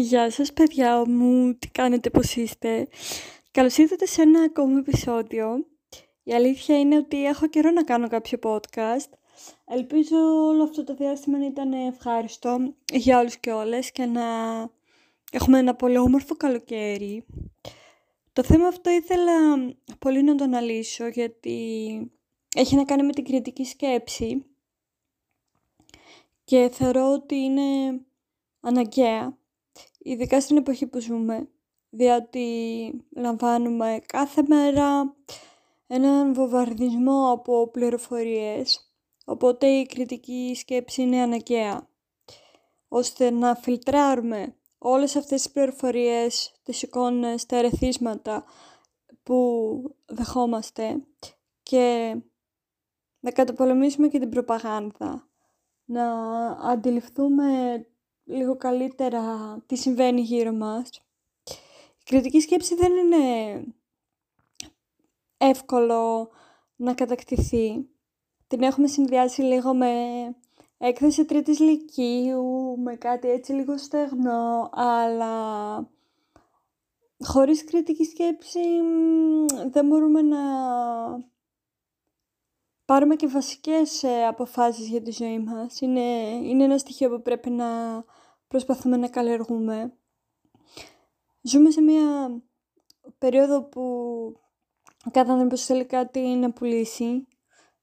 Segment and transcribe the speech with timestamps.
[0.00, 2.88] Γεια σας παιδιά μου, τι κάνετε, πώς είστε;
[3.50, 5.66] Καλώς ήρθατε σε ένα ακόμη επεισόδιο.
[6.22, 9.10] Η αλήθεια είναι ότι έχω καιρό να κάνω κάποιο podcast.
[9.64, 10.16] Ελπίζω
[10.46, 14.22] όλο αυτό το διάστημα να ήταν ευχάριστο για όλους και όλες και να
[15.32, 17.24] έχουμε ένα πολύ όμορφο καλοκαίρι.
[18.32, 19.32] Το θέμα αυτό ήθελα
[19.98, 22.10] πολύ να το αναλύσω γιατί
[22.56, 24.44] έχει να κάνει με την κριτική σκέψη
[26.44, 28.00] και θεωρώ ότι είναι
[28.60, 29.38] αναγκαία,
[29.98, 31.48] ειδικά στην εποχή που ζούμε,
[31.90, 32.46] διότι
[33.16, 35.16] λαμβάνουμε κάθε μέρα
[35.86, 38.92] έναν βομβαρδισμό από πληροφορίες,
[39.24, 41.88] οπότε η κριτική σκέψη είναι αναγκαία,
[42.88, 48.44] ώστε να φιλτράρουμε όλες αυτές τις πληροφορίες, τις εικόνες, τα ερεθίσματα
[49.22, 51.02] που δεχόμαστε
[51.62, 52.16] και
[53.20, 55.28] να καταπολεμήσουμε και την προπαγάνδα,
[55.84, 56.12] να
[56.50, 57.86] αντιληφθούμε
[58.28, 60.90] λίγο καλύτερα τι συμβαίνει γύρω μας.
[61.98, 63.64] Η κριτική σκέψη δεν είναι
[65.36, 66.30] εύκολο
[66.76, 67.88] να κατακτηθεί.
[68.46, 69.92] Την έχουμε συνδυάσει λίγο με
[70.78, 75.90] έκθεση τρίτης λυκείου, με κάτι έτσι λίγο στεγνό, αλλά
[77.24, 78.60] χωρίς κριτική σκέψη
[79.70, 80.38] δεν μπορούμε να
[82.84, 85.80] πάρουμε και βασικές ε, αποφάσεις για τη ζωή μας.
[85.80, 86.00] Είναι,
[86.42, 87.66] είναι ένα στοιχείο που πρέπει να
[88.48, 89.92] προσπαθούμε να καλλιεργούμε.
[91.40, 92.30] Ζούμε σε μια
[93.18, 93.82] περίοδο που
[95.10, 97.26] κάθε άνθρωπος θέλει κάτι να πουλήσει,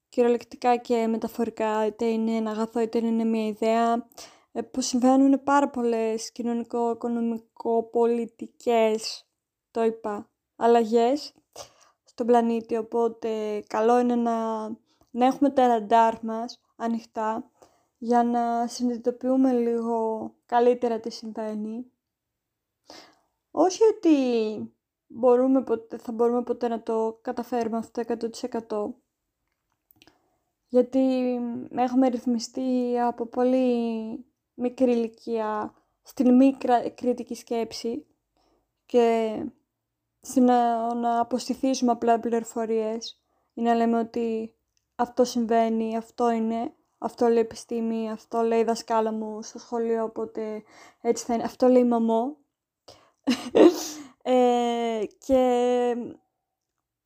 [0.09, 4.07] κυριολεκτικά και μεταφορικά, είτε είναι ένα αγαθό είτε είναι μια ιδέα,
[4.51, 9.25] ε, που συμβαίνουν πάρα πολλές κοινωνικό-οικονομικό-πολιτικές,
[9.71, 11.33] το είπα, αλλαγές
[12.03, 14.33] στον πλανήτη, οπότε καλό είναι να
[15.15, 17.49] να έχουμε τα ραντάρ μας ανοιχτά
[18.05, 21.91] για να συνειδητοποιούμε λίγο καλύτερα τι συμβαίνει.
[23.51, 24.15] Όχι ότι
[25.07, 25.63] μπορούμε
[25.97, 28.01] θα μπορούμε ποτέ να το καταφέρουμε αυτό
[28.67, 28.93] 100%
[30.67, 30.99] γιατί
[31.75, 36.57] έχουμε ρυθμιστεί από πολύ μικρή ηλικία στην μη
[36.95, 38.05] κριτική σκέψη
[38.85, 39.35] και
[40.21, 43.21] στην να, να αποστηθήσουμε απλά πληροφορίες
[43.53, 44.55] ή να λέμε ότι
[44.95, 46.73] αυτό συμβαίνει, αυτό είναι,
[47.05, 50.63] αυτό λέει η επιστήμη, αυτό λέει η δασκάλα μου στο σχολείο, οπότε
[51.01, 52.37] έτσι θα είναι, αυτό λέει η μαμό.
[54.23, 55.41] ε, και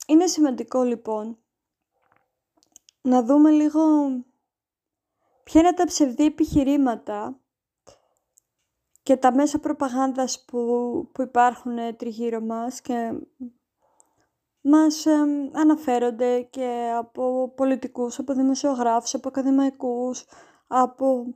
[0.08, 1.38] είναι σημαντικό λοιπόν
[3.02, 3.82] να δούμε λίγο
[5.44, 7.40] ποια είναι τα ψευδή επιχειρήματα
[9.04, 13.14] και τα μέσα προπαγάνδας που, που υπάρχουν τριγύρω μας και
[14.70, 15.06] μας
[15.52, 20.26] αναφέρονται και από πολιτικούς, από δημοσιογράφους, από ακαδημαϊκούς,
[20.68, 21.36] από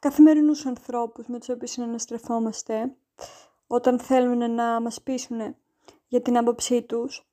[0.00, 2.94] καθημερινούς ανθρώπους με τους οποίους συναναστρεφόμαστε
[3.66, 5.56] όταν θέλουν να μας πείσουν
[6.08, 7.26] για την άποψή τους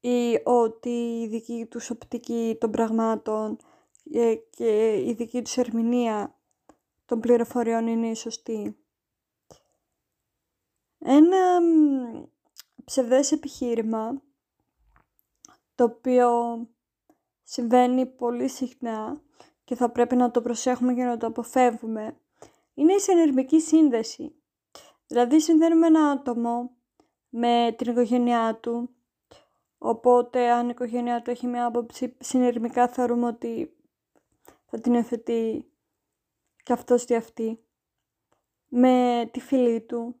[0.00, 3.58] ή ότι η δική τους οπτική των πραγμάτων
[4.12, 6.34] ε, και η δική τους ερμηνεία
[7.04, 8.76] των πληροφοριών είναι η σωστή.
[10.98, 11.60] Ένα
[12.84, 14.22] ψευδές επιχείρημα
[15.76, 16.30] το οποίο
[17.42, 19.20] συμβαίνει πολύ συχνά
[19.64, 22.20] και θα πρέπει να το προσέχουμε και να το αποφεύγουμε,
[22.74, 24.34] είναι η συνειρμική σύνδεση.
[25.06, 26.70] Δηλαδή συνδέουμε ένα άτομο
[27.28, 28.90] με την οικογένειά του,
[29.78, 33.76] οπότε αν η οικογένειά του έχει μια άποψη συνειρμικά θεωρούμε ότι
[34.66, 35.70] θα την εφετεί
[36.62, 37.60] και αυτός και αυτή.
[38.68, 40.20] Με τη φίλη του,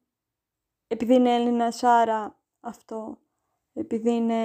[0.86, 3.18] επειδή είναι Έλληνας άρα αυτό,
[3.72, 4.40] επειδή είναι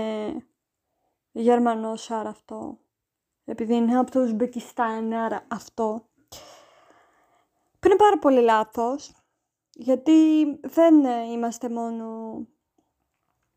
[1.31, 2.79] Γερμανός, άρα αυτό.
[3.45, 6.09] Επειδή είναι από το Ουσμπεκιστάν, άρα αυτό.
[7.79, 9.11] Που είναι πάρα πολύ λάθος,
[9.73, 12.35] γιατί δεν είμαστε μόνο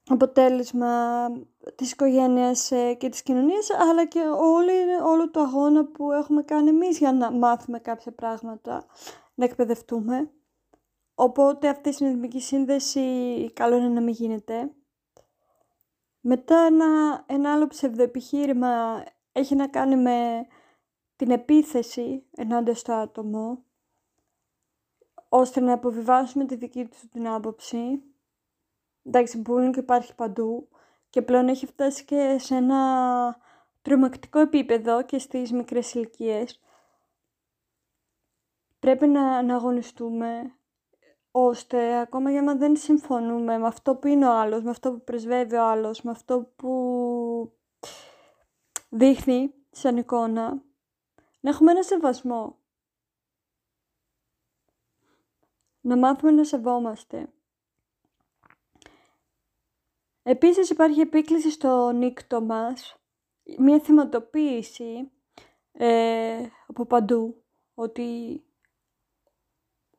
[0.07, 1.27] αποτέλεσμα
[1.75, 4.73] της οικογένειας ε, και της κοινωνίας, αλλά και όλη,
[5.05, 8.87] όλο το αγώνα που έχουμε κάνει εμείς για να μάθουμε κάποια πράγματα,
[9.35, 10.31] να εκπαιδευτούμε.
[11.15, 13.01] Οπότε αυτή η συνειδημική σύνδεση
[13.53, 14.75] καλό είναι να μην γίνεται.
[16.27, 20.47] Μετά ένα, ένα άλλο ψευδοεπιχείρημα έχει να κάνει με
[21.17, 23.65] την επίθεση ενάντια στο άτομο,
[25.29, 28.03] ώστε να αποβιβάσουμε τη δική του την άποψη.
[29.03, 30.69] Εντάξει, bullying υπάρχει παντού
[31.11, 33.37] και πλέον έχει φτάσει και σε ένα
[33.83, 36.61] τρομακτικό επίπεδο και στις μικρές ηλικίες.
[38.79, 40.55] Πρέπει να, να αγωνιστούμε
[41.37, 45.05] ώστε ακόμα για να δεν συμφωνούμε με αυτό που είναι ο άλλος, με αυτό που
[45.05, 47.53] πρεσβεύει ο άλλος, με αυτό που
[48.89, 50.63] δείχνει σαν εικόνα,
[51.41, 52.59] να έχουμε ένα σεβασμό.
[55.85, 57.33] να μάθουμε να σεβόμαστε.
[60.23, 62.97] Επίσης υπάρχει επίκληση στο νύκτο μας,
[63.59, 65.11] μια θυματοποίηση
[65.73, 67.43] ε, από παντού,
[67.75, 68.41] ότι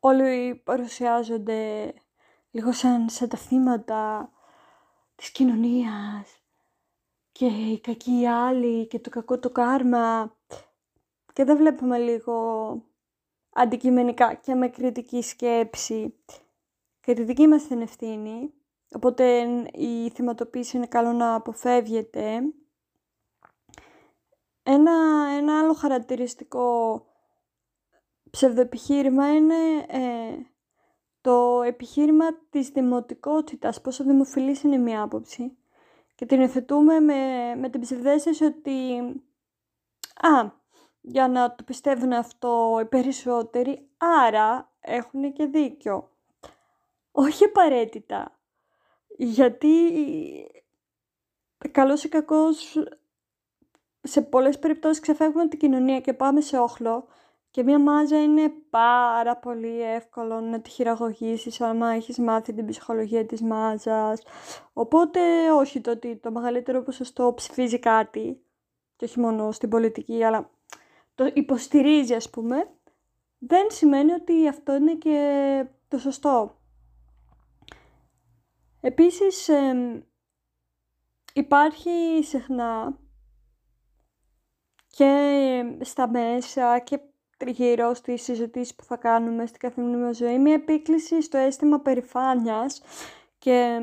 [0.06, 1.94] όλοι παρουσιάζονται
[2.52, 4.32] λίγο σαν, σαν τα θύματα
[5.16, 6.42] της κοινωνίας
[7.32, 10.36] και οι κακοί άλλοι και το κακό το κάρμα
[11.34, 12.36] και δεν βλέπουμε λίγο
[13.50, 16.16] αντικειμενικά και με κριτική σκέψη
[17.02, 18.54] και τη δική μας την ευθύνη.
[18.92, 19.42] Οπότε
[19.74, 22.42] η θυματοποίηση είναι καλό να αποφεύγεται.
[24.64, 27.06] Ένα, ένα άλλο χαρακτηριστικό
[28.36, 30.38] ψευδοεπιχείρημα είναι ε,
[31.22, 35.58] το επιχείρημα της δημοτικότητας, πόσο δημοφιλής είναι μια άποψη.
[36.16, 37.16] Και την εθετούμε με,
[37.56, 38.98] με την ψευδέστηση ότι
[40.16, 40.52] «Α,
[41.02, 46.10] για να το πιστεύουν αυτό οι περισσότεροι, άρα έχουν και δίκιο».
[47.12, 48.40] Όχι απαραίτητα.
[49.18, 49.70] Γιατί
[51.72, 52.78] καλός ή κακός
[54.02, 57.08] σε πολλές περιπτώσεις ξεφεύγουμε την κοινωνία και πάμε σε όχλο
[57.56, 63.26] και μία μάζα είναι πάρα πολύ εύκολο να τη χειραγωγήσεις άμα έχεις μάθει την ψυχολογία
[63.26, 64.22] της μάζας.
[64.74, 68.42] Οπότε όχι το ότι το μεγαλύτερο ποσοστό ψηφίζει κάτι
[68.96, 70.50] και όχι μόνο στην πολιτική αλλά
[71.16, 72.70] το υποστηρίζει ας πούμε
[73.38, 76.58] δεν σημαίνει ότι αυτό είναι και το σωστό.
[78.82, 79.50] Επίσης
[81.34, 83.00] υπάρχει συχνά
[84.88, 87.00] και στα μέσα και
[87.38, 92.82] τριγύρω στις συζητήσεις που θα κάνουμε στην καθημερινή μας ζωή μια επίκληση στο αίσθημα περηφάνειας
[93.38, 93.80] και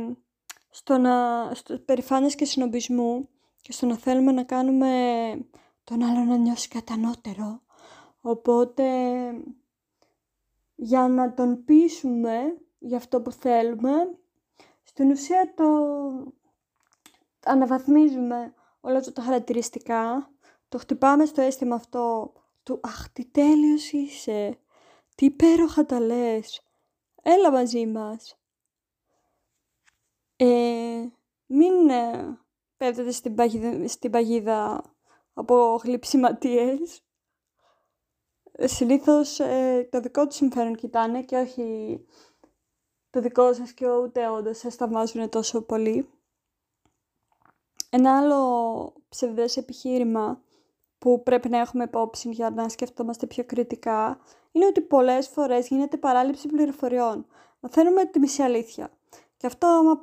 [0.71, 3.29] στο να, στο περηφάνειας και συνομπισμού
[3.63, 4.89] και στο να θέλουμε να κάνουμε
[5.85, 7.63] τον άλλο να νιώσει κατανότερο.
[8.21, 8.85] Οπότε
[10.75, 13.93] για να τον πείσουμε για αυτό που θέλουμε,
[14.83, 15.65] στην ουσία το
[17.45, 20.31] αναβαθμίζουμε όλα τα χαρακτηριστικά,
[20.69, 22.33] το χτυπάμε στο αίσθημα αυτό
[22.63, 24.59] του «Αχ, τι τέλειος είσαι!
[25.15, 26.63] Τι υπέροχα τα λες!
[27.23, 28.37] Έλα μαζί μας!»
[30.37, 31.07] ε,
[31.47, 32.39] Μην ε,
[32.77, 34.85] πέφτετε στην παγίδα, στην παγίδα
[35.35, 37.03] από γλυψιματίες.
[38.59, 42.01] Συνήθως ε, το δικό τους συμφέρον κοιτάνε και όχι
[43.11, 46.09] το δικό σας και ούτε όντως σας θαυμάζουν τόσο πολύ.
[47.91, 50.43] Ένα άλλο ψευδές επιχείρημα
[51.03, 54.21] που πρέπει να έχουμε υπόψη για να σκεφτόμαστε πιο κριτικά
[54.53, 57.27] είναι ότι πολλές φορές γίνεται παράληψη πληροφοριών.
[57.61, 58.91] Μαθαίνουμε τη μισή αλήθεια.
[59.37, 60.03] Και αυτό άμα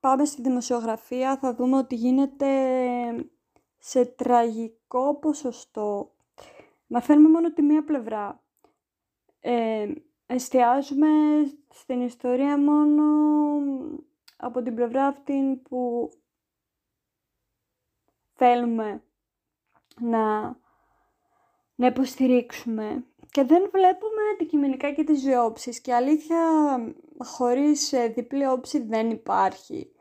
[0.00, 2.50] πάμε στη δημοσιογραφία θα δούμε ότι γίνεται
[3.78, 6.14] σε τραγικό ποσοστό.
[6.86, 8.42] Μαθαίνουμε μόνο τη μία πλευρά.
[9.40, 9.92] Ε,
[10.26, 11.08] εστιάζουμε
[11.70, 13.04] στην ιστορία μόνο
[14.36, 16.10] από την πλευρά αυτή που
[18.34, 19.03] θέλουμε
[20.00, 20.42] να,
[21.74, 26.38] να υποστηρίξουμε και δεν βλέπουμε αντικειμενικά και τις δύο και αλήθεια
[27.18, 29.92] χωρίς ε, διπλή όψη δεν υπάρχει.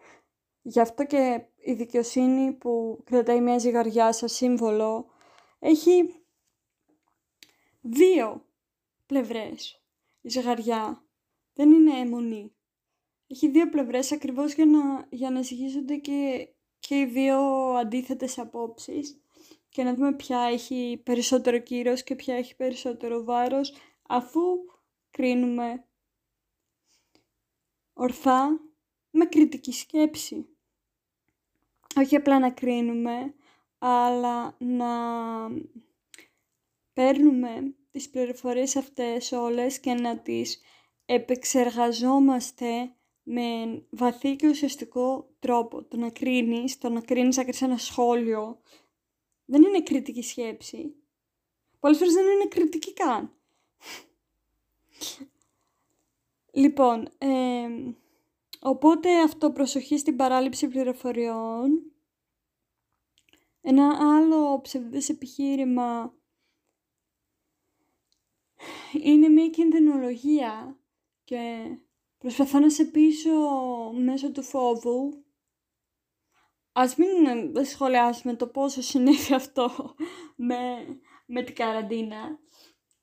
[0.61, 5.05] Γι' αυτό και η δικαιοσύνη που κρατάει μια ζυγαριά σαν σύμβολο
[5.59, 6.23] έχει
[7.81, 8.45] δύο
[9.05, 9.83] πλευρές
[10.21, 11.03] η ζυγαριά.
[11.53, 12.55] Δεν είναι αιμονή.
[13.27, 15.41] Έχει δύο πλευρές ακριβώς για να, για να
[16.01, 17.39] και, και οι δύο
[17.73, 19.22] αντίθετες απόψεις
[19.73, 23.73] και να δούμε ποια έχει περισσότερο κύρος και ποια έχει περισσότερο βάρος
[24.07, 24.41] αφού
[25.11, 25.85] κρίνουμε
[27.93, 28.59] ορθά
[29.11, 30.45] με κριτική σκέψη.
[31.95, 33.33] Όχι απλά να κρίνουμε,
[33.77, 34.87] αλλά να
[36.93, 40.61] παίρνουμε τις πληροφορίες αυτές όλες και να τις
[41.05, 43.41] επεξεργαζόμαστε με
[43.89, 45.83] βαθύ και ουσιαστικό τρόπο.
[45.83, 48.61] Το να κρίνεις, το να κρίνεις να ένα σχόλιο,
[49.53, 50.95] δεν είναι κριτική σκέψη.
[51.79, 53.33] Πολλές φορές δεν είναι κριτική καν.
[56.51, 57.09] λοιπόν,
[58.59, 61.91] οπότε αυτό προσοχή στην παράληψη πληροφοριών.
[63.61, 66.13] Ένα άλλο ψευδές επιχείρημα
[69.03, 70.77] είναι μια κινδυνολογία
[71.23, 71.75] και
[72.17, 73.31] προσπαθώ να σε πείσω
[73.93, 75.23] μέσω του φόβου
[76.73, 79.95] Ας μην σχολιάσουμε το πόσο συνέβη αυτό
[80.35, 80.57] με,
[81.25, 82.39] με την καραντίνα.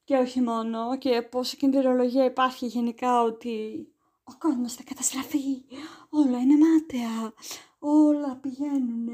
[0.04, 3.86] Και όχι μόνο και πόσο κινδυνολογία υπάρχει γενικά ότι
[4.24, 5.64] ο κόσμος θα καταστραφεί,
[6.10, 7.32] όλα είναι μάταια,
[7.78, 9.08] όλα πηγαίνουν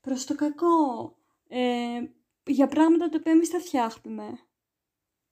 [0.00, 1.14] προς το κακό,
[1.48, 2.00] ε,
[2.46, 4.38] για πράγματα τα οποία εμείς τα φτιάχνουμε.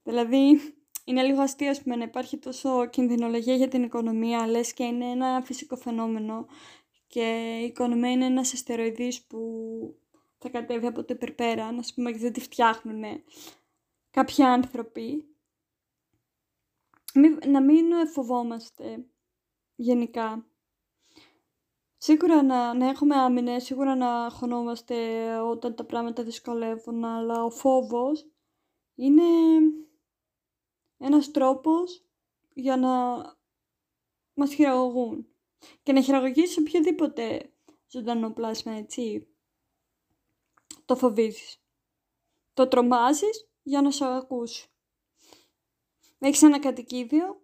[0.03, 0.61] Δηλαδή,
[1.05, 5.11] είναι λίγο αστείο ας πούμε, να υπάρχει τόσο κινδυνολογία για την οικονομία, λες και είναι
[5.11, 6.47] ένα φυσικό φαινόμενο
[7.07, 9.41] και η οικονομία είναι ένας αστεροειδής που
[10.39, 13.05] θα κατέβει από το υπερπέρα, να πούμε, και δεν τη φτιάχνουν
[14.11, 15.37] κάποιοι άνθρωποι.
[17.47, 19.07] να μην φοβόμαστε
[19.75, 20.47] γενικά.
[21.97, 24.95] Σίγουρα να, να έχουμε άμυνες, σίγουρα να χωνόμαστε
[25.39, 28.27] όταν τα πράγματα δυσκολεύουν, αλλά ο φόβος
[28.95, 29.23] είναι
[30.99, 32.07] ένας τρόπος
[32.53, 32.91] για να
[34.35, 35.36] μας χειραγωγούν
[35.83, 37.53] και να χειραγωγήσει οποιοδήποτε
[37.91, 39.29] ζωντανό πλάσμα, έτσι.
[40.85, 41.61] Το φοβίζεις.
[42.55, 44.69] Το τρομάζεις για να σε ακούσει.
[46.19, 47.43] Έχεις ένα κατοικίδιο,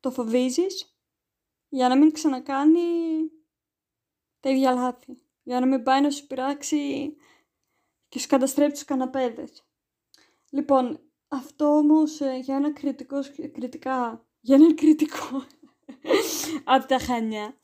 [0.00, 0.98] το φοβίζεις
[1.68, 2.80] για να μην ξανακάνει
[4.40, 5.22] τα ίδια λάθη.
[5.42, 7.16] Για να μην πάει να σου πειράξει
[8.08, 9.64] και σου καταστρέψει τους καναπέδες.
[10.50, 13.20] Λοιπόν, αυτό όμως ε, για ένα κριτικό,
[13.52, 15.46] κριτικά, για έναν κριτικό,
[16.64, 17.56] από τα χανιά,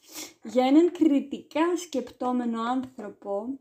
[0.42, 3.59] για έναν κριτικά σκεπτόμενο άνθρωπο,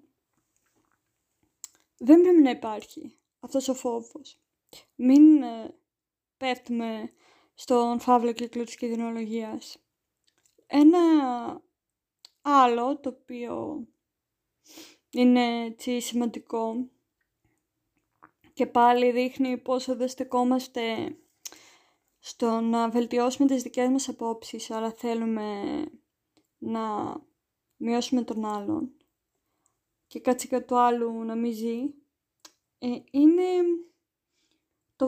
[1.98, 4.40] δεν πρέπει να υπάρχει αυτός ο φόβος.
[4.96, 5.76] Μην ε,
[6.38, 7.12] πέφτουμε
[7.54, 9.78] στον φαύλο κύκλο της κινδυνολογίας.
[10.68, 11.00] Ένα
[12.42, 13.88] άλλο το οποίο
[15.10, 16.90] είναι έτσι σημαντικό
[18.54, 21.16] και πάλι δείχνει πόσο δεν στεκόμαστε
[22.28, 25.62] στο να βελτιώσουμε τις δικές μας απόψεις, αλλά θέλουμε
[26.58, 27.16] να
[27.78, 28.92] μειώσουμε τον άλλον
[30.08, 31.94] και κάτσε και του άλλου να μην ζει,
[32.78, 33.44] ε, είναι
[34.96, 35.08] το,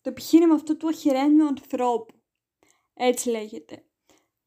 [0.00, 2.14] το επιχείρημα αυτό του αχυρένιου ανθρώπου.
[2.94, 3.84] Έτσι λέγεται.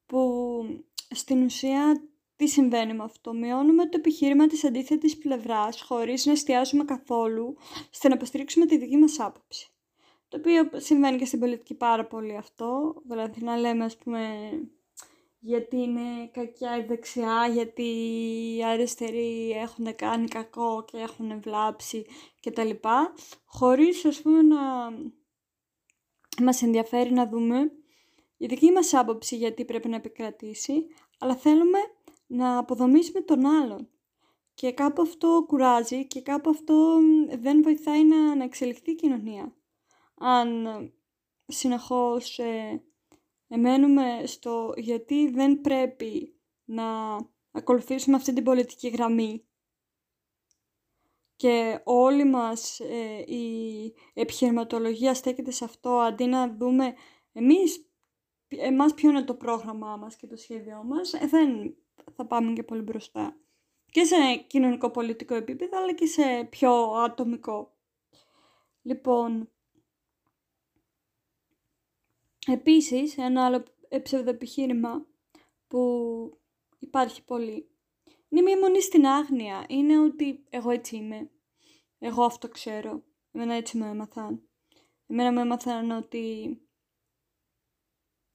[0.06, 0.64] Που
[1.10, 6.84] στην ουσία τι συμβαίνει με αυτό; Μειώνουμε το επιχείρημα της αντίθετης πλευράς χωρίς να εστιάζουμε
[6.84, 7.58] καθόλου
[7.90, 9.72] στο να υποστηρίξουμε τη δική μας άποψη.
[10.30, 12.96] Το οποίο συμβαίνει και στην πολιτική πάρα πολύ αυτό.
[13.06, 14.50] Δηλαδή να λέμε ας πούμε
[15.40, 17.84] γιατί είναι κακιά η δεξιά, γιατί
[18.56, 22.06] οι αριστεροί έχουν κάνει κακό και έχουν βλάψει
[22.42, 22.70] κτλ.
[23.46, 24.58] Χωρίς ας πούμε να
[26.42, 27.72] μας ενδιαφέρει να δούμε
[28.38, 30.88] η δική μας άποψη γιατί πρέπει να επικρατήσει,
[31.20, 31.80] αλλά θέλουμε
[32.28, 33.90] να αποδομήσουμε τον άλλον.
[34.54, 37.00] Και κάπου αυτό κουράζει και κάπου αυτό
[37.40, 39.57] δεν βοηθάει να, να εξελιχθεί η κοινωνία.
[40.20, 40.68] Αν
[41.46, 42.84] συνεχώς ε,
[43.48, 47.18] εμένουμε στο γιατί δεν πρέπει να
[47.52, 49.48] ακολουθήσουμε αυτή την πολιτική γραμμή
[51.36, 56.94] και όλη μας ε, η επιχειρηματολογία στέκεται σε αυτό αντί να δούμε
[57.32, 57.88] εμείς
[58.48, 61.76] εμάς ποιο είναι το πρόγραμμά μας και το σχέδιό μας, ε, δεν
[62.16, 63.38] θα πάμε και πολύ μπροστά.
[63.92, 64.16] Και σε
[64.48, 67.78] κοινωνικό-πολιτικό επίπεδο, αλλά και σε πιο ατομικό.
[68.82, 69.52] Λοιπόν,
[72.48, 73.64] επίσης, ένα άλλο
[74.04, 75.06] ψευδοεπιχείρημα
[75.68, 76.40] που
[76.80, 77.70] υπάρχει πολύ,
[78.30, 79.66] είναι μια μονή στην άγνοια.
[79.70, 81.30] Είναι ότι εγώ έτσι είμαι.
[82.00, 83.04] Εγώ αυτό ξέρω.
[83.32, 84.42] Εμένα έτσι με έμαθαν.
[85.08, 86.58] Εμένα με έμαθαν ότι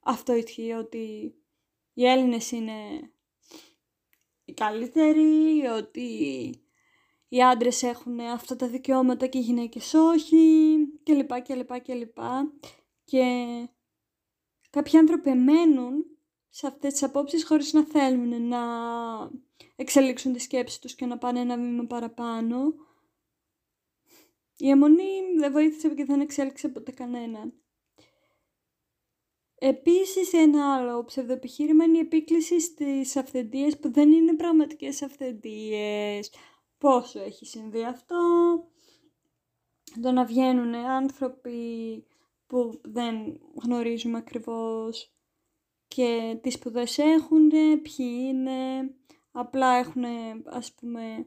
[0.01, 1.35] αυτό ισχύει, ότι
[1.93, 3.11] οι Έλληνες είναι
[4.45, 6.11] οι καλύτεροι, ότι
[7.29, 11.43] οι άντρες έχουν αυτά τα δικαιώματα και οι γυναίκες όχι, κλπ.
[11.43, 11.81] κλπ.
[11.81, 12.19] κλπ.
[13.05, 13.25] Και
[14.73, 16.05] κάποιοι άνθρωποι μένουν
[16.49, 18.61] σε αυτές τις απόψεις χωρίς να θέλουν να
[19.77, 22.75] εξελίξουν τη σκέψη τους και να πάνε ένα βήμα παραπάνω.
[24.57, 27.55] Η αιμονή δεν βοήθησε και δεν εξέλιξε ποτέ κανέναν.
[29.55, 36.33] Επίσης ένα άλλο ψευδοεπιχείρημα είναι η επίκληση στις αυθεντίες που δεν είναι πραγματικές αυθεντίες.
[36.79, 38.19] Πόσο έχει συμβεί αυτό,
[40.03, 41.57] το να βγαίνουν άνθρωποι
[42.53, 45.13] που δεν γνωρίζουμε ακριβώς
[45.89, 47.49] και τις σπουδές έχουν,
[47.83, 48.91] ποιοι είναι,
[49.31, 50.05] απλά έχουν
[50.45, 51.27] ας πούμε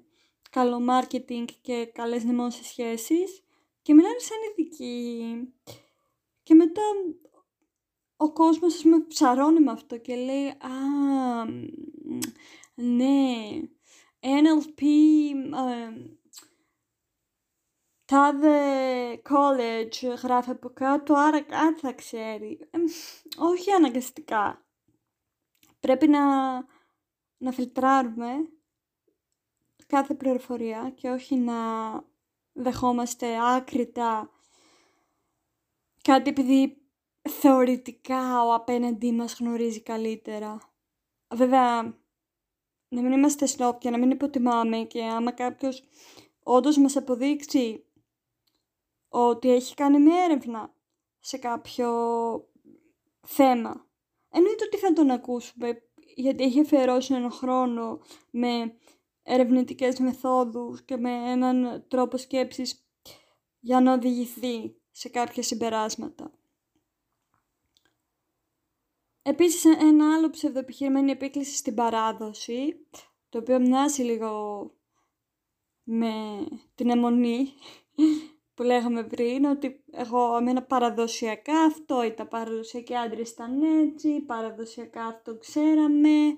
[0.50, 3.44] καλό marketing και καλές δημόσιες σχέσεις
[3.82, 5.24] και μιλάνε σαν ειδικοί.
[6.44, 6.82] Και μετά
[8.18, 11.46] ο κόσμος ας πούμε ψαρώνει με αυτό και λέει «Α,
[12.76, 13.62] ναι,
[14.20, 14.82] NLP,
[15.54, 15.90] ε,
[18.06, 18.60] τάδε
[19.30, 22.60] college γράφει από κάτω, άρα κάτι θα ξέρει».
[22.72, 22.78] Ε,
[23.38, 24.66] όχι αναγκαστικά.
[25.80, 26.56] Πρέπει να,
[27.38, 28.50] να φιλτράρουμε
[29.88, 31.56] κάθε πληροφορία και όχι να
[32.54, 34.30] δεχόμαστε άκρητα
[36.02, 36.78] κάτι επειδή
[37.30, 40.58] θεωρητικά ο απέναντί μας γνωρίζει καλύτερα.
[41.36, 41.82] Βέβαια,
[42.88, 45.84] να μην είμαστε σνόπ και να μην υποτιμάμε και άμα κάποιος
[46.44, 47.85] όντως μας αποδείξει
[49.18, 50.74] ότι έχει κάνει μια έρευνα
[51.20, 51.90] σε κάποιο
[53.22, 53.88] θέμα.
[54.30, 55.82] Εννοείται ότι θα τον ακούσουμε,
[56.16, 58.00] γιατί έχει αφιερώσει έναν χρόνο
[58.32, 58.78] με
[59.24, 62.88] ερευνητικές μεθόδους και με έναν τρόπο σκέψης
[63.60, 66.32] για να οδηγηθεί σε κάποια συμπεράσματα.
[69.22, 72.88] Επίσης ένα άλλο ψευδοπιχείρημα είναι η επίκληση στην παράδοση,
[73.30, 74.72] το οποίο μοιάζει λίγο
[75.84, 76.14] με
[76.76, 77.54] την αιμονή
[78.56, 85.38] που λέγαμε πριν, ότι εγώ εμένα παραδοσιακά αυτό ήταν, παραδοσιακοί άντρες ήταν έτσι, παραδοσιακά αυτό
[85.38, 86.36] ξέραμε,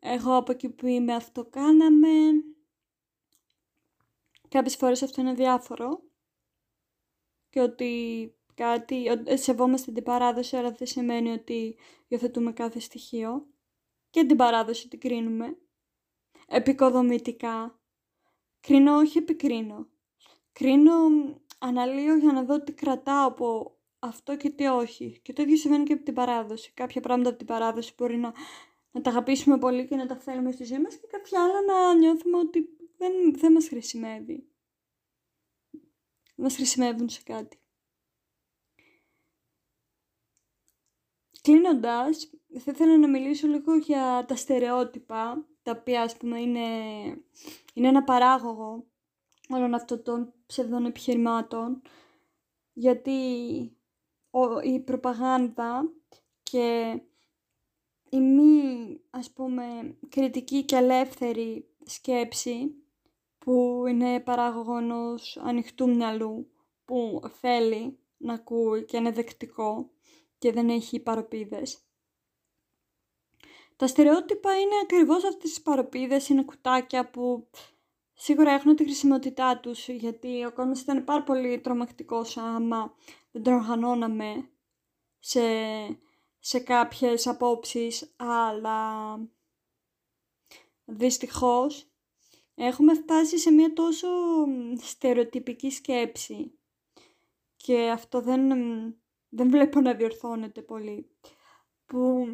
[0.00, 2.08] εγώ από εκεί που είμαι αυτό κάναμε.
[4.48, 6.02] Κάποιες φορές αυτό είναι διάφορο
[7.50, 11.76] και ότι κάτι, σεβόμαστε την παράδοση, αλλά δεν σημαίνει ότι
[12.08, 13.46] υιοθετούμε κάθε στοιχείο
[14.10, 15.56] και την παράδοση την κρίνουμε.
[16.48, 17.80] Επικοδομητικά.
[18.60, 19.91] Κρίνω, όχι επικρίνω.
[20.52, 20.92] Κρίνω,
[21.58, 25.20] αναλύω για να δω τι κρατάω από αυτό και τι όχι.
[25.22, 26.72] Και το ίδιο συμβαίνει και από την παράδοση.
[26.74, 28.32] Κάποια πράγματα από την παράδοση μπορεί να,
[28.90, 31.94] να τα αγαπήσουμε πολύ και να τα θέλουμε στη ζωή μας και κάποια άλλα να
[31.94, 34.46] νιώθουμε ότι δεν, δεν μας χρησιμεύει.
[36.34, 37.56] Μας χρησιμεύουν σε κάτι.
[41.42, 46.66] Κλείνοντας, θα ήθελα να μιλήσω λίγο για τα στερεότυπα, τα οποία ας πούμε είναι,
[47.74, 48.91] είναι ένα παράγωγο
[49.56, 51.82] όλων αυτών των ψευδών επιχειρημάτων,
[52.72, 53.10] γιατί
[54.62, 55.92] η προπαγάνδα
[56.42, 57.00] και
[58.10, 62.74] η μη, ας πούμε, κριτική και ελεύθερη σκέψη,
[63.38, 66.50] που είναι παράγωγος ενός ανοιχτού μυαλού,
[66.84, 69.90] που θέλει να ακούει και είναι δεκτικό,
[70.38, 71.78] και δεν έχει παροπίδες.
[73.76, 77.48] Τα στερεότυπα είναι ακριβώς αυτές τις παροπίδες, είναι κουτάκια που
[78.22, 82.94] σίγουρα έχουν τη χρησιμότητά τους, γιατί ο κόσμος ήταν πάρα πολύ τρομακτικός άμα
[83.30, 84.48] δεν τον οργανώναμε
[85.18, 85.40] σε,
[86.38, 89.18] σε κάποιες απόψεις, αλλά
[90.84, 91.86] δυστυχώς
[92.54, 94.08] έχουμε φτάσει σε μια τόσο
[94.80, 96.58] στερεοτυπική σκέψη
[97.56, 98.50] και αυτό δεν
[99.28, 101.10] δεν βλέπω να διορθώνεται πολύ,
[101.86, 102.26] που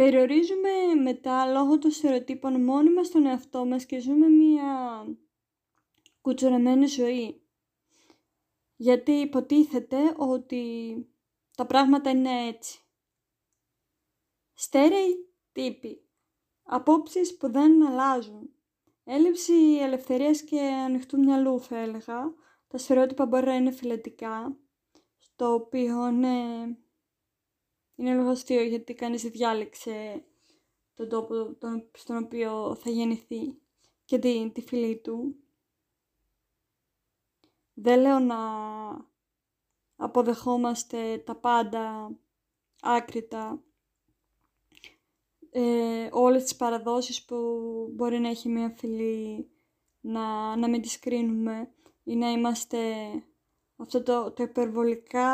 [0.00, 0.70] περιορίζουμε
[1.02, 5.04] μετά λόγω των στερεοτύπων μόνοι μας τον εαυτό μας και ζούμε μια
[6.20, 7.42] κουτσορεμένη ζωή.
[8.76, 10.62] Γιατί υποτίθεται ότι
[11.56, 12.80] τα πράγματα είναι έτσι.
[14.54, 16.08] Στέρεοι τύποι.
[16.62, 18.54] Απόψεις που δεν αλλάζουν.
[19.04, 22.34] Έλλειψη ελευθερίας και ανοιχτού μυαλού θα έλεγα.
[22.68, 24.56] Τα στερεότυπα μπορεί να είναι φιλετικά
[25.36, 26.34] το οποίο είναι,
[28.00, 30.24] είναι λίγο αστείο γιατί κανείς δεν διάλεξε
[30.94, 33.58] τον τόπο τον, στον οποίο θα γεννηθεί
[34.04, 35.36] και τη, τη φίλη του.
[37.74, 38.38] Δεν λέω να
[39.96, 42.14] αποδεχόμαστε τα πάντα
[42.80, 43.62] άκρητα,
[45.50, 47.36] ε, όλες τις παραδόσεις που
[47.94, 49.50] μπορεί να έχει μια φίλη
[50.00, 52.78] να, να μην τις κρίνουμε ή να είμαστε
[53.82, 55.30] αυτό το, το υπερβολικά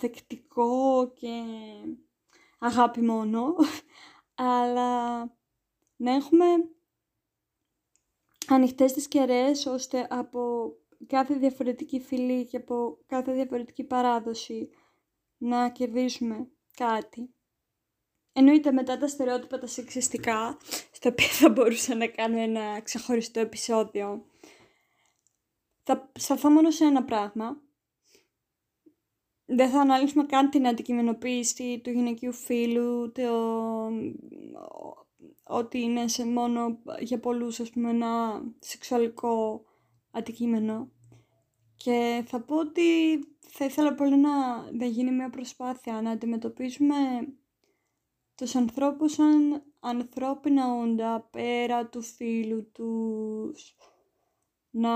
[0.00, 1.42] δεκτικό και
[2.58, 3.54] αγάπη μόνο,
[4.34, 5.20] αλλά
[5.96, 6.44] να έχουμε
[8.48, 10.72] ανοιχτές τις κεραίες ώστε από
[11.06, 14.70] κάθε διαφορετική φυλή και από κάθε διαφορετική παράδοση
[15.38, 17.32] να κερδίσουμε κάτι.
[18.32, 20.56] Εννοείται μετά τα στερεότυπα τα σεξιστικά,
[20.92, 24.24] στα οποία θα μπορούσα να κάνω ένα ξεχωριστό επεισόδιο.
[25.82, 27.60] Θα σταθώ μόνο σε ένα πράγμα,
[29.50, 33.90] δεν θα αναλύσουμε καν την αντικειμενοποίηση του γυναικείου φίλου, το,
[35.42, 39.64] ότι είναι σε μόνο για πολλούς ας πούμε ένα σεξουαλικό
[40.10, 40.90] αντικείμενο.
[41.76, 42.82] Και θα πω ότι
[43.38, 46.94] θα ήθελα πολύ να, να γίνει μια προσπάθεια να αντιμετωπίσουμε
[48.34, 53.76] τους ανθρώπους σαν ανθρώπινα όντα πέρα του φίλου τους.
[54.70, 54.90] Να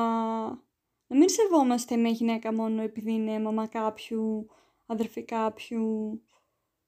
[1.13, 4.47] να μην σεβόμαστε μια γυναίκα μόνο επειδή είναι μαμά κάποιου,
[4.87, 6.23] αδερφή κάποιου,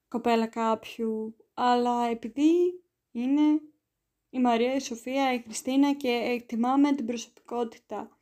[0.09, 3.61] κοπέλα κάποιου, αλλά επειδή είναι
[4.31, 8.19] η Μαρία, η Σοφία, η Χριστίνα και εκτιμάμε την προσωπικότητα.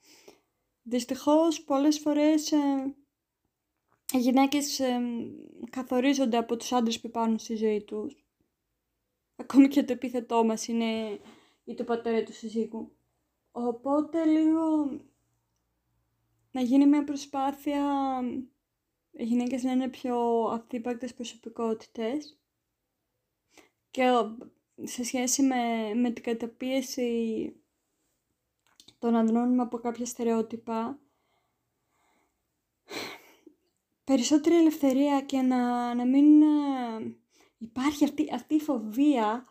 [0.83, 2.95] Δυστυχώς πολλές φορές ε,
[4.13, 5.01] οι γυναίκες ε,
[5.71, 8.25] καθορίζονται από τους άντρες που υπάρχουν στη ζωή τους.
[9.37, 11.21] Ακόμη και το επίθετό μας είναι
[11.65, 12.97] ή το πατέρα του συζύγου.
[13.53, 14.91] Οπότε λίγο
[16.53, 17.83] να γίνει μια προσπάθεια
[19.11, 22.41] οι γυναίκες να είναι πιο αυθύπακτες προσωπικότητες
[23.91, 24.05] και
[24.83, 27.53] σε σχέση με, με την καταπίεση
[28.99, 30.99] των ανδρών από κάποια στερεότυπα
[34.05, 37.17] περισσότερη ελευθερία και να, να μην ε,
[37.59, 39.47] υπάρχει αυτή, αυτή η φοβία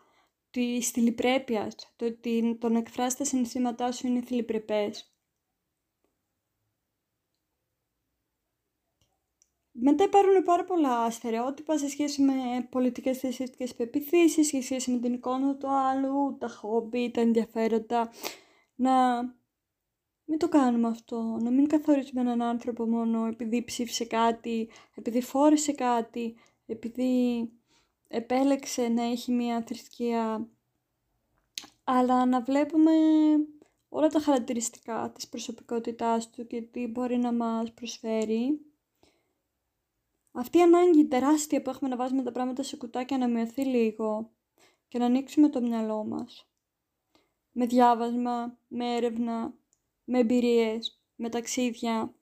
[0.51, 5.10] της θηλυπρέπειας, το ότι το να εκφράσει τα συναισθήματά σου είναι θηλυπρεπές.
[9.83, 12.33] Μετά υπάρχουν πάρα πολλά στερεότυπα σε σχέση με
[12.69, 18.11] πολιτικές θρησκευτικές πεπιθήσεις, σε σχέση με την εικόνα του άλλου, τα χόμπι, τα ενδιαφέροντα.
[18.75, 19.21] Να
[20.25, 25.71] μην το κάνουμε αυτό, να μην καθορίζουμε έναν άνθρωπο μόνο επειδή ψήφισε κάτι, επειδή φόρεσε
[25.71, 27.51] κάτι, επειδή
[28.07, 30.49] επέλεξε να έχει μία θρησκεία,
[31.83, 32.91] αλλά να βλέπουμε
[33.89, 38.70] όλα τα χαρακτηριστικά της προσωπικότητάς του και τι μπορεί να μας προσφέρει
[40.31, 44.31] αυτή η ανάγκη τεράστια που έχουμε να βάζουμε τα πράγματα σε κουτάκια να μειωθεί λίγο
[44.87, 46.47] και να ανοίξουμε το μυαλό μας.
[47.51, 49.53] Με διάβασμα, με έρευνα,
[50.03, 52.13] με εμπειρίες, με ταξίδια,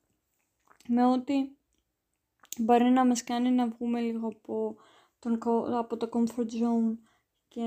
[0.88, 1.50] με ό,τι
[2.58, 4.76] μπορεί να μας κάνει να βγούμε λίγο από,
[5.20, 5.40] τον,
[5.78, 6.98] από το comfort zone
[7.48, 7.62] και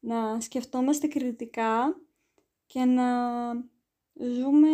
[0.00, 2.00] να σκεφτόμαστε κριτικά
[2.66, 3.06] και να
[4.14, 4.68] ζούμε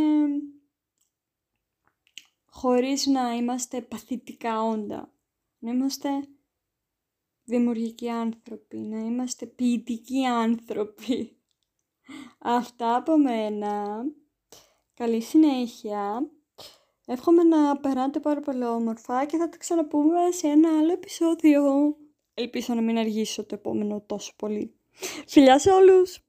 [2.58, 5.12] χωρίς να είμαστε παθητικά όντα.
[5.58, 6.08] Να είμαστε
[7.44, 11.36] δημιουργικοί άνθρωποι, να είμαστε ποιητικοί άνθρωποι.
[12.38, 14.04] Αυτά από μένα.
[14.94, 16.30] Καλή συνέχεια.
[17.06, 21.96] Εύχομαι να περάτε πάρα πολύ όμορφα και θα τα ξαναπούμε σε ένα άλλο επεισόδιο.
[22.34, 24.74] Ελπίζω να μην αργήσω το επόμενο τόσο πολύ.
[25.26, 26.27] Φιλιά σε όλους!